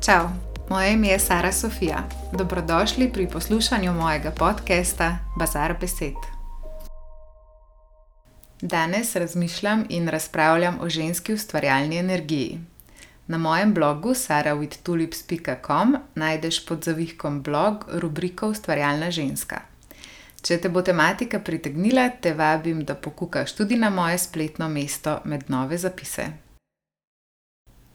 Čau, 0.00 0.28
moje 0.68 0.92
ime 0.92 1.08
je 1.08 1.18
Sara 1.18 1.52
Sofija. 1.52 2.08
Dobrodošli 2.32 3.12
pri 3.12 3.28
poslušanju 3.28 3.92
mojega 3.92 4.30
podcasta 4.30 5.18
Bazar 5.38 5.74
Besed. 5.80 6.14
Danes 8.60 9.16
razmišljam 9.16 9.84
in 9.88 10.08
razpravljam 10.08 10.78
o 10.80 10.88
ženski 10.88 11.34
ustvarjalni 11.34 11.96
energiji. 11.96 12.60
Na 13.26 13.38
mojem 13.38 13.74
blogu 13.74 14.14
sarawittulips.com 14.14 15.96
najdeš 16.14 16.66
pod 16.66 16.84
zavihkom 16.84 17.42
blog 17.42 17.84
rubriko 17.92 18.48
Ustvarjalna 18.48 19.10
ženska. 19.10 19.60
Če 20.42 20.58
te 20.60 20.68
bo 20.68 20.82
tematika 20.82 21.38
pritegnila, 21.38 22.08
te 22.08 22.34
vabim, 22.34 22.84
da 22.84 22.94
pokukaš 22.94 23.52
tudi 23.52 23.76
na 23.76 23.90
moje 23.90 24.18
spletno 24.18 24.68
mesto 24.68 25.20
med 25.24 25.44
nove 25.48 25.78
zapise. 25.78 26.49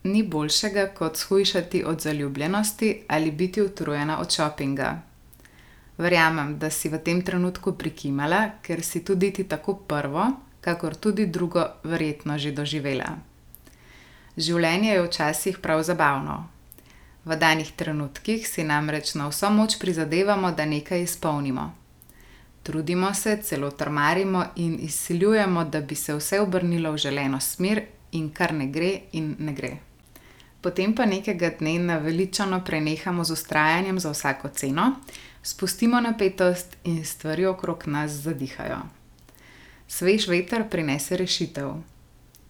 Ni 0.06 0.22
boljšega, 0.22 0.86
kot 0.94 1.16
shujšati 1.16 1.84
od 1.84 2.00
zaljubljenosti 2.00 3.04
ali 3.08 3.30
biti 3.30 3.62
utrujena 3.62 4.20
od 4.20 4.30
šopinga. 4.30 5.02
Verjamem, 5.98 6.58
da 6.58 6.70
si 6.70 6.88
v 6.88 6.98
tem 6.98 7.22
trenutku 7.24 7.72
prikimala, 7.72 8.60
ker 8.62 8.82
si 8.84 9.04
tudi 9.04 9.32
ti 9.32 9.44
tako 9.44 9.74
prvo, 9.74 10.26
kakor 10.60 10.94
tudi 10.94 11.26
drugo, 11.26 11.64
verjetno 11.84 12.38
že 12.38 12.52
doživela. 12.52 13.16
Življenje 14.36 14.92
je 14.92 15.02
včasih 15.02 15.58
prav 15.58 15.82
zabavno. 15.82 16.36
V 17.24 17.36
danih 17.40 17.72
trenutkih 17.72 18.46
si 18.46 18.62
namreč 18.62 19.14
na 19.16 19.30
vso 19.30 19.50
moč 19.50 19.78
prizadevamo, 19.80 20.52
da 20.52 20.66
nekaj 20.68 21.02
izpolnimo. 21.02 21.72
Trudimo 22.62 23.14
se, 23.14 23.38
celo 23.42 23.70
trmarimo 23.70 24.44
in 24.56 24.76
izsiljujemo, 24.80 25.64
da 25.64 25.80
bi 25.80 25.94
se 25.94 26.14
vse 26.14 26.40
obrnilo 26.40 26.92
v 26.92 26.98
želeno 26.98 27.40
smer, 27.40 27.82
in 28.12 28.30
kar 28.30 28.54
ne 28.54 28.66
gre, 28.66 28.92
in 29.12 29.34
ne 29.38 29.52
gre. 29.52 29.76
Potem 30.60 30.94
pa 30.94 31.06
nekega 31.06 31.50
dne 31.58 31.78
naveličano 31.78 32.64
prenehamo 32.64 33.24
z 33.24 33.34
vztrajanjem 33.34 34.00
za 34.00 34.10
vsako 34.10 34.48
ceno, 34.48 34.92
spustimo 35.42 36.00
napetost 36.00 36.76
in 36.84 37.04
stvari 37.04 37.46
okrog 37.46 37.86
nas 37.86 38.10
zadihajo. 38.10 38.78
Svež 39.88 40.28
veter 40.28 40.68
prinese 40.70 41.16
rešitev. 41.16 41.74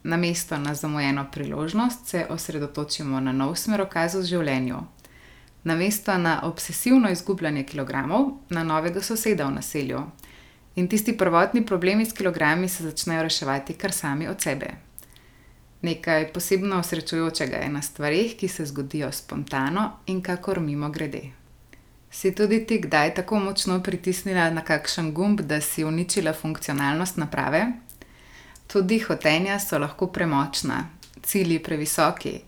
Namesto 0.03 0.57
na 0.57 0.75
zamujeno 0.75 1.25
priložnost 1.31 2.07
se 2.07 2.25
osredotočimo 2.29 3.19
na 3.19 3.31
nov 3.31 3.55
smerokaz 3.55 4.15
v 4.15 4.23
življenju 4.23 4.83
namesto 5.67 6.17
na 6.17 6.39
obsesivno 6.43 7.09
izgubljanje 7.11 7.63
kilogramov, 7.63 8.31
na 8.49 8.63
novega 8.63 9.01
soseda 9.01 9.45
v 9.45 9.51
naselju. 9.59 10.01
In 10.75 10.87
tisti 10.87 11.17
prvotni 11.17 11.65
problemi 11.65 12.05
s 12.05 12.13
kilogrami 12.13 12.69
se 12.69 12.83
začnejo 12.83 13.23
reševati 13.23 13.73
kar 13.73 13.91
sami 13.91 14.27
od 14.27 14.41
sebe. 14.41 14.69
Nekaj 15.81 16.33
posebno 16.33 16.83
srečujočega 16.83 17.57
je 17.57 17.69
na 17.69 17.81
stvarih, 17.81 18.35
ki 18.37 18.47
se 18.47 18.65
zgodijo 18.65 19.11
spontano 19.11 19.91
in 20.05 20.21
kakor 20.21 20.59
mimo 20.59 20.89
grede. 20.89 21.21
Si 22.11 22.35
tudi 22.35 22.65
ti 22.65 22.79
kdaj 22.81 23.13
tako 23.13 23.39
močno 23.39 23.83
pritisnila 23.83 24.49
na 24.49 24.61
kakšen 24.61 25.13
gumb, 25.13 25.41
da 25.41 25.61
si 25.61 25.83
uničila 25.83 26.33
funkcionalnost 26.33 27.17
naprave? 27.17 27.65
Tudi 28.67 28.99
hotenja 28.99 29.59
so 29.59 29.77
lahko 29.77 30.07
premočna, 30.07 30.89
cilji 31.23 31.59
previsoki, 31.63 32.39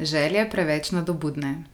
želje 0.00 0.50
preveč 0.50 0.90
nadobudne. 0.90 1.64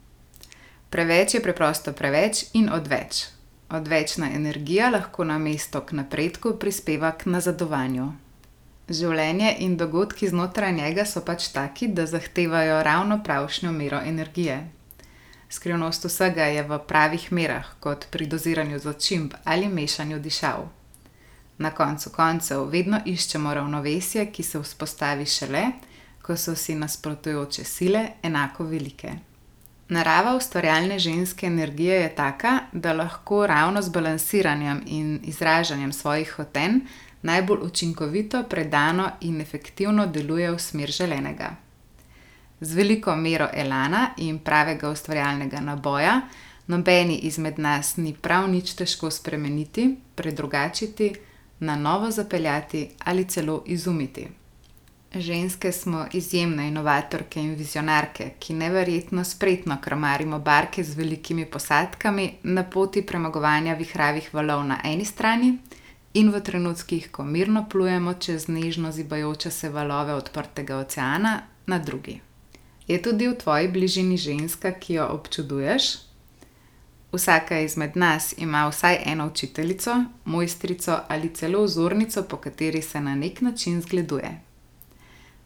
Preveč 0.91 1.35
je 1.35 1.43
preprosto 1.43 1.93
preveč 1.93 2.45
in 2.53 2.69
odveč. 2.73 3.27
Odvečna 3.71 4.31
energija 4.35 4.91
lahko 4.91 5.25
na 5.25 5.39
mesto 5.39 5.81
k 5.81 5.93
napredku 5.93 6.57
prispeva 6.59 7.13
k 7.13 7.27
nazadovanju. 7.27 8.13
Življenje 8.89 9.51
in 9.61 9.77
dogodki 9.77 10.31
znotraj 10.33 10.73
njega 10.73 11.05
so 11.05 11.21
pač 11.21 11.51
taki, 11.53 11.91
da 11.93 12.07
zahtevajo 12.07 12.83
ravno 12.83 13.19
pravšnjo 13.25 13.73
mero 13.73 14.01
energije. 14.01 14.63
Skrivnost 15.49 16.05
vsega 16.09 16.47
je 16.49 16.63
v 16.63 16.79
pravih 16.89 17.27
merah, 17.33 17.69
kot 17.81 18.07
pri 18.11 18.27
doziranju 18.27 18.79
začimb 18.79 19.37
ali 19.45 19.69
mešanju 19.69 20.19
dišav. 20.25 20.65
Na 21.59 21.71
koncu 21.71 22.11
koncev 22.11 22.65
vedno 22.73 23.01
iščemo 23.05 23.55
ravnovesje, 23.55 24.27
ki 24.33 24.43
se 24.43 24.61
vzpostavi 24.63 25.27
šele, 25.27 25.65
ko 26.23 26.37
so 26.37 26.55
si 26.55 26.75
nasprotujoče 26.75 27.65
sile 27.65 28.05
enako 28.23 28.65
velike. 28.65 29.19
Narava 29.89 30.35
ustvarjalne 30.37 30.99
ženske 30.99 31.47
energije 31.47 32.01
je 32.01 32.15
taka, 32.15 32.59
da 32.73 32.93
lahko 32.93 33.47
ravno 33.47 33.83
z 33.83 33.89
balansiranjem 33.89 34.83
in 34.87 35.21
izražanjem 35.25 35.93
svojih 35.93 36.33
hotenj 36.37 36.81
najbolj 37.23 37.59
učinkovito, 37.63 38.43
predano 38.43 39.11
in 39.21 39.41
efektivno 39.41 40.07
deluje 40.07 40.51
v 40.51 40.59
smer 40.59 40.91
želenega. 40.91 41.57
Z 42.61 42.75
veliko 42.75 43.17
mero 43.17 43.49
elana 43.53 44.11
in 44.17 44.39
pravega 44.39 44.91
ustvarjalnega 44.91 45.61
naboja 45.61 46.21
nobeni 46.67 47.19
izmed 47.19 47.59
nas 47.59 47.97
ni 47.97 48.15
prav 48.15 48.51
nič 48.51 48.75
težko 48.75 49.11
spremeniti, 49.11 49.97
predrugačiti, 50.15 51.13
na 51.61 51.77
novo 51.77 52.11
zapeljati 52.11 52.89
ali 53.05 53.25
celo 53.25 53.63
izumiti. 53.67 54.29
Ženske 55.15 55.73
smo 55.73 56.07
izjemne 56.13 56.69
inovatorke 56.69 57.41
in 57.41 57.55
vizionarke, 57.55 58.31
ki 58.39 58.55
neverjetno 58.55 59.25
spretno 59.25 59.79
kramarimo 59.81 60.39
barke 60.39 60.85
z 60.85 60.95
velikimi 60.95 61.47
posadkami 61.47 62.33
na 62.43 62.63
poti 62.63 63.03
premagovanja 63.03 63.75
vihravih 63.75 64.35
valov 64.35 64.67
na 64.67 64.81
eni 64.85 65.05
strani 65.05 65.59
in 66.15 66.31
v 66.31 66.41
trenutkih, 66.41 67.11
ko 67.11 67.25
mirno 67.25 67.67
plujemo 67.71 68.15
čez 68.15 68.49
nežno 68.49 68.93
zibajoče 68.93 69.51
se 69.51 69.71
valove 69.71 70.15
odprtega 70.15 70.77
oceana 70.77 71.43
na 71.67 71.79
drugi. 71.79 72.21
Je 72.89 73.03
tudi 73.03 73.29
v 73.29 73.37
tvoji 73.37 73.69
bližini 73.69 74.17
ženska, 74.17 74.73
ki 74.73 74.95
jo 74.95 75.07
občuduješ? 75.13 75.99
Vsaka 77.13 77.59
izmed 77.61 77.97
nas 77.97 78.35
ima 78.39 78.69
vsaj 78.69 78.99
eno 79.05 79.27
učiteljico, 79.27 80.05
mojstrico 80.25 80.99
ali 81.09 81.35
celo 81.35 81.63
vzornico, 81.65 82.23
po 82.23 82.37
kateri 82.37 82.83
se 82.83 83.01
na 83.01 83.15
nek 83.15 83.41
način 83.41 83.81
zgleduje. 83.83 84.41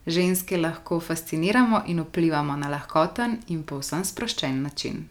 Ženske 0.06 0.56
lahko 0.58 1.00
fasciniramo 1.00 1.82
in 1.86 2.00
vplivamo 2.00 2.56
na 2.56 2.68
lahkoten 2.68 3.38
in 3.48 3.62
povsem 3.62 4.04
sproščen 4.04 4.62
način. 4.62 5.08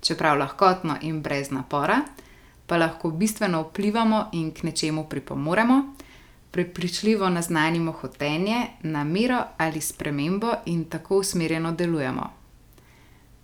Čeprav 0.00 0.38
lahkotno 0.38 0.96
in 1.00 1.22
brez 1.22 1.50
napora, 1.50 2.02
pa 2.66 2.76
lahko 2.76 3.10
bistveno 3.10 3.62
vplivamo 3.62 4.28
in 4.32 4.50
k 4.50 4.62
nečemu 4.62 5.04
pripomoremo, 5.04 5.94
prepričljivo 6.50 7.28
naznanimo 7.28 7.92
hotenje, 7.92 8.66
namero 8.82 9.44
ali 9.56 9.80
spremembo 9.80 10.52
in 10.66 10.84
tako 10.84 11.18
usmerjeno 11.18 11.72
delujemo. 11.72 12.30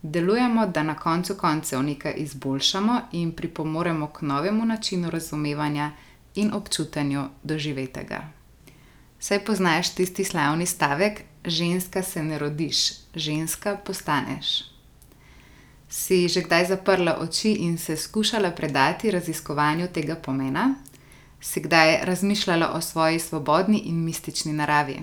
Delujemo, 0.03 0.66
da 0.66 0.83
na 0.83 0.94
koncu 0.94 1.34
koncev 1.34 1.83
nekaj 1.83 2.15
izboljšamo 2.16 3.00
in 3.12 3.33
pripomoremo 3.33 4.06
k 4.06 4.22
novemu 4.22 4.65
načinu 4.65 5.10
razumevanja 5.10 5.91
in 6.34 6.53
občutanju 6.54 7.25
doživetega. 7.43 8.28
Saj 9.19 9.44
poznaš 9.44 9.94
tisti 9.94 10.25
slavni 10.25 10.66
stavek: 10.66 11.22
Ženska 11.44 12.03
se 12.03 12.22
ne 12.22 12.39
rodiš, 12.39 12.77
ženska 13.15 13.77
postaneš. 13.87 14.72
Si 15.92 16.25
že 16.28 16.41
kdaj 16.41 16.72
zaprla 16.72 17.19
oči 17.20 17.50
in 17.53 17.76
se 17.78 17.97
skušala 17.97 18.50
predati 18.50 19.10
raziskovanju 19.10 19.88
tega 19.92 20.14
pomena? 20.16 20.75
Si 21.41 21.60
kdaj 21.60 22.04
razmišljala 22.08 22.70
o 22.72 22.80
svoji 22.80 23.19
svobodni 23.19 23.78
in 23.78 24.04
mistični 24.04 24.53
naravi? 24.53 24.97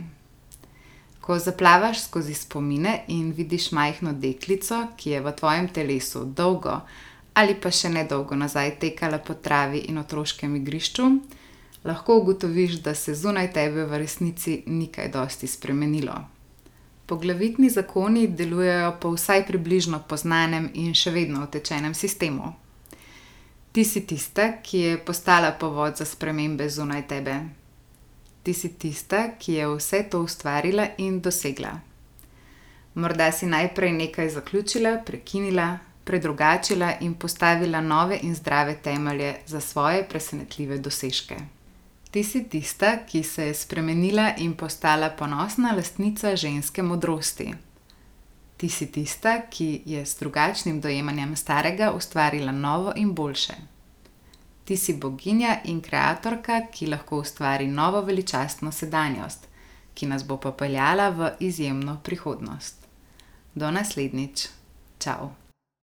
Ko 1.22 1.38
zaplavaš 1.39 2.01
skozi 2.03 2.33
spomine 2.33 3.03
in 3.07 3.31
vidiš 3.31 3.72
majhno 3.72 4.13
deklico, 4.13 4.88
ki 4.97 5.09
je 5.09 5.22
v 5.22 5.31
tvojem 5.31 5.67
telesu 5.67 6.25
dolgo 6.25 6.81
ali 7.33 7.53
pa 7.61 7.69
še 7.71 7.94
nedolgo 7.94 8.35
nazaj 8.35 8.79
tekala 8.79 9.21
po 9.21 9.33
travi 9.33 9.85
in 9.94 9.97
otroškem 9.97 10.56
igrišču, 10.56 11.06
lahko 11.85 12.17
ugotoviš, 12.17 12.81
da 12.81 12.95
se 12.95 13.16
zunaj 13.16 13.53
tebe 13.53 13.85
v 13.85 14.01
resnici 14.01 14.63
ni 14.66 14.88
kaj 14.88 15.13
dosti 15.13 15.47
spremenilo. 15.47 16.17
Poglavitni 17.09 17.69
zakoni 17.74 18.28
delujejo 18.28 18.92
po 19.01 19.10
vsaj 19.16 19.48
približno 19.48 19.98
poznanem 20.10 20.68
in 20.78 20.94
še 20.94 21.10
vedno 21.10 21.42
utečenem 21.48 21.95
sistemu. 21.98 22.51
Ti 23.72 23.86
si 23.86 24.04
tista, 24.06 24.45
ki 24.62 24.80
je 24.80 25.00
postala 25.06 25.50
povod 25.51 25.98
za 25.98 26.06
spremembe 26.06 26.69
zunaj 26.69 27.07
tebe. 27.10 27.39
Ti 28.44 28.54
si 28.54 28.69
tista, 28.78 29.24
ki 29.42 29.57
je 29.57 29.68
vse 29.74 30.04
to 30.12 30.22
ustvarila 30.22 30.86
in 30.98 31.18
dosegla. 31.22 31.74
Morda 32.94 33.31
si 33.31 33.50
najprej 33.50 33.92
nekaj 33.92 34.30
zaključila, 34.30 34.98
prekinila, 35.06 35.78
predrugačila 36.04 36.94
in 37.01 37.13
postavila 37.13 37.81
nove 37.81 38.19
in 38.22 38.36
zdrave 38.36 38.78
temelje 38.83 39.36
za 39.45 39.62
svoje 39.62 40.06
presenetljive 40.10 40.78
dosežke. 40.78 41.38
Ti 42.11 42.23
si 42.23 42.44
tista, 42.50 43.06
ki 43.06 43.23
se 43.23 43.45
je 43.45 43.53
spremenila 43.53 44.33
in 44.38 44.56
postala 44.57 45.09
ponosna 45.09 45.71
lastnica 45.71 46.35
ženske 46.35 46.83
modrosti. 46.83 47.53
Ti 48.57 48.69
si 48.69 48.91
tista, 48.91 49.41
ki 49.50 49.81
je 49.85 50.06
s 50.06 50.17
drugačnim 50.19 50.81
dojemanjem 50.81 51.35
starega 51.35 51.91
ustvarila 51.91 52.51
novo 52.51 52.94
in 52.95 53.13
boljše. 53.13 53.53
Ti 54.65 54.77
si 54.77 54.94
boginja 54.94 55.59
in 55.65 55.81
ustvarjalka, 55.81 56.61
ki 56.71 56.88
lahko 56.88 57.19
ustvari 57.19 57.67
novo 57.67 58.01
veličastno 58.01 58.71
sedanjost, 58.71 59.47
ki 59.94 60.07
nas 60.07 60.25
bo 60.25 60.38
popeljala 60.38 61.09
v 61.09 61.31
izjemno 61.39 62.00
prihodnost. 62.03 62.88
Do 63.56 63.71
naslednjič. 63.71 64.47
Čau! 65.00 65.49